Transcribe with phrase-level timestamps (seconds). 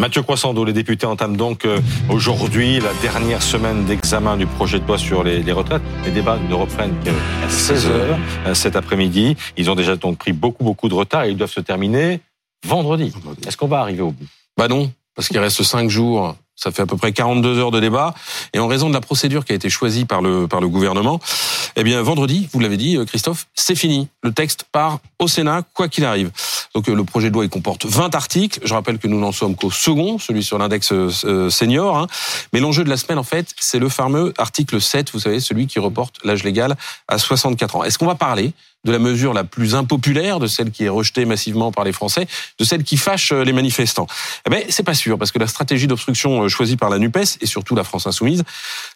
[0.00, 1.78] Mathieu Croissando, les députés entament donc euh,
[2.08, 5.82] aujourd'hui la dernière semaine d'examen du projet de loi sur les, retraites.
[6.06, 7.12] Les débats ne reprennent qu'à
[7.50, 9.36] 16 heures euh, cet après-midi.
[9.58, 12.20] Ils ont déjà donc pris beaucoup, beaucoup de retard et ils doivent se terminer
[12.66, 13.12] vendredi.
[13.46, 14.24] Est-ce qu'on va arriver au bout?
[14.56, 17.80] Bah non, parce qu'il reste 5 jours ça fait à peu près 42 heures de
[17.80, 18.14] débat.
[18.52, 21.18] Et en raison de la procédure qui a été choisie par le, par le gouvernement,
[21.76, 24.08] eh bien, vendredi, vous l'avez dit, euh, Christophe, c'est fini.
[24.22, 26.30] Le texte part au Sénat, quoi qu'il arrive.
[26.74, 28.60] Donc, euh, le projet de loi, il comporte 20 articles.
[28.62, 31.98] Je rappelle que nous n'en sommes qu'au second, celui sur l'index euh, senior.
[31.98, 32.06] Hein.
[32.52, 35.66] Mais l'enjeu de la semaine, en fait, c'est le fameux article 7, vous savez, celui
[35.66, 36.76] qui reporte l'âge légal
[37.08, 37.84] à 64 ans.
[37.84, 38.52] Est-ce qu'on va parler
[38.84, 42.26] de la mesure la plus impopulaire, de celle qui est rejetée massivement par les Français,
[42.58, 44.06] de celle qui fâche les manifestants?
[44.46, 47.46] Eh ben, c'est pas sûr, parce que la stratégie d'obstruction choisie par la NUPES, et
[47.46, 48.42] surtout la France Insoumise,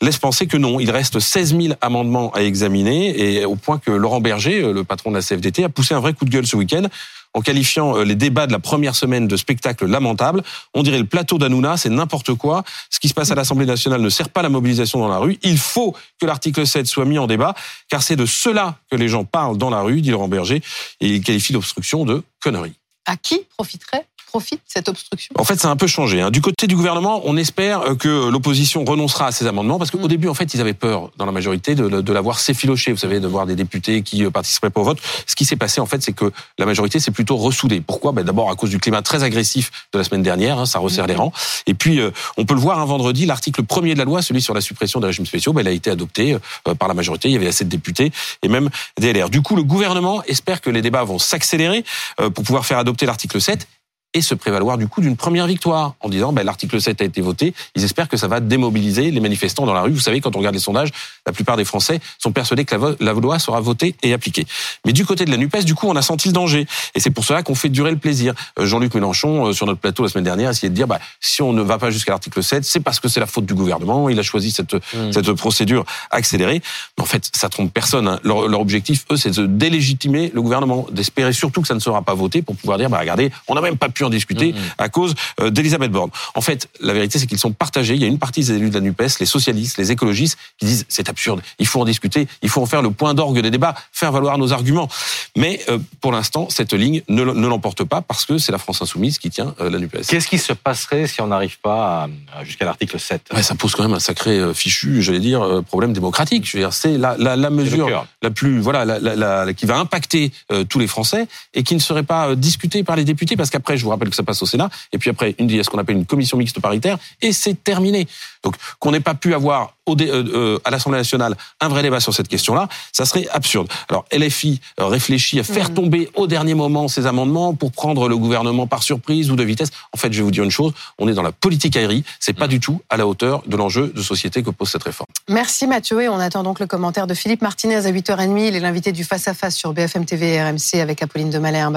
[0.00, 0.78] laisse penser que non.
[0.78, 5.10] Il reste 16 000 amendements à examiner, et au point que Laurent Berger, le patron
[5.10, 6.86] de la CFDT, a poussé un vrai coup de gueule ce week-end
[7.34, 10.42] en qualifiant euh, les débats de la première semaine de spectacle lamentable.
[10.74, 12.64] On dirait le plateau d'Anouna, c'est n'importe quoi.
[12.90, 15.38] Ce qui se passe à l'Assemblée nationale ne sert pas la mobilisation dans la rue.
[15.42, 17.54] Il faut que l'article 7 soit mis en débat,
[17.88, 20.62] car c'est de cela que les gens parlent dans la rue, dit Laurent Berger,
[21.00, 22.74] et il qualifie l'obstruction de connerie.
[23.06, 26.22] À qui profiterait profite cette obstruction En fait, ça a un peu changé.
[26.22, 26.30] Hein.
[26.30, 29.98] Du côté du gouvernement, on espère euh, que l'opposition renoncera à ces amendements parce qu'au
[29.98, 30.08] mm.
[30.08, 32.92] début, en fait, ils avaient peur dans la majorité de, de l'avoir s'effiloché.
[32.92, 34.98] Vous savez, de voir des députés qui euh, participeraient pas au vote.
[35.26, 37.82] Ce qui s'est passé, en fait, c'est que la majorité s'est plutôt ressoudée.
[37.82, 38.12] Pourquoi?
[38.12, 41.06] Ben, D'abord à cause du climat très agressif de la semaine dernière, hein, ça resserre
[41.06, 41.20] les mm.
[41.20, 41.32] rangs.
[41.66, 44.40] Et puis, euh, on peut le voir un vendredi, l'article premier de la loi, celui
[44.40, 46.38] sur la suppression des régimes spéciaux, ben, il a été adopté
[46.78, 47.28] par la majorité.
[47.28, 49.28] Il y avait assez de députés et même des LR.
[49.28, 51.84] Du coup, le gouvernement espère que les débats vont s'accélérer
[52.16, 53.68] pour pouvoir faire adopter l'article 7
[54.14, 57.20] et se prévaloir du coup d'une première victoire en disant ben, l'article 7 a été
[57.20, 59.92] voté, ils espèrent que ça va démobiliser les manifestants dans la rue.
[59.92, 60.90] Vous savez, quand on regarde les sondages,
[61.26, 64.46] la plupart des Français sont persuadés que la, loi sera votée et appliquée.
[64.84, 66.66] Mais du côté de la NUPES, du coup, on a senti le danger.
[66.94, 68.34] Et c'est pour cela qu'on fait durer le plaisir.
[68.58, 71.42] Euh, Jean-Luc Mélenchon, euh, sur notre plateau la semaine dernière, essayait de dire bah, si
[71.42, 74.08] on ne va pas jusqu'à l'article 7, c'est parce que c'est la faute du gouvernement,
[74.08, 75.12] il a choisi cette, mmh.
[75.12, 76.60] cette procédure accélérée.
[76.98, 78.08] Mais en fait, ça trompe personne.
[78.08, 78.20] Hein.
[78.24, 82.02] Leur, leur, objectif, eux, c'est de délégitimer le gouvernement, d'espérer surtout que ça ne sera
[82.02, 84.74] pas voté pour pouvoir dire bah, regardez, on n'a même pas pu en discuter mm-hmm.
[84.78, 86.10] à cause euh, d'Elisabeth Borne.
[86.34, 87.94] En fait, la vérité, c'est qu'ils sont partagés.
[87.94, 90.66] Il y a une partie des élus de la NUPES, les socialistes, les écologistes, qui
[90.66, 93.50] disent c'est absurde, il faut en discuter, il faut en faire le point d'orgue des
[93.50, 94.88] débats, faire valoir nos arguments.
[95.36, 99.18] Mais euh, pour l'instant, cette ligne ne, l'emporte pas parce que c'est la France insoumise
[99.18, 100.06] qui tient euh, la NUPES.
[100.08, 102.08] Qu'est-ce qui se passerait si on n'arrive pas
[102.44, 106.46] jusqu'à l'article 7 Ça pose quand même un sacré fichu, j'allais dire, problème démocratique.
[106.46, 110.32] Je veux dire, c'est la, la, la, mesure la plus, voilà, la, qui va impacter
[110.68, 113.84] tous les Français et qui ne serait pas discutée par les députés parce qu'après, je
[113.84, 115.78] vous rappelle que ça passe au Sénat et puis après, il y a ce qu'on
[115.78, 118.06] appelle une commission mixte paritaire, et c'est terminé.
[118.42, 122.00] Donc, qu'on n'ait pas pu avoir au euh, euh, à l'Assemblée nationale un vrai débat
[122.00, 123.68] sur cette question-là, ça serait absurde.
[123.88, 125.74] Alors, LFI euh, réfléchit à faire mmh.
[125.74, 129.70] tomber au dernier moment ces amendements pour prendre le gouvernement par surprise ou de vitesse.
[129.92, 132.32] En fait, je vais vous dire une chose, on est dans la politique aérie, c'est
[132.32, 132.50] pas mmh.
[132.50, 135.08] du tout à la hauteur de l'enjeu de société que pose cette réforme.
[135.28, 138.48] Merci Mathieu, et on attend donc le commentaire de Philippe Martinez à 8h30.
[138.48, 141.38] Il est l'invité du Face à Face sur BFM TV et RMC avec Apolline de
[141.38, 141.70] Malherbe.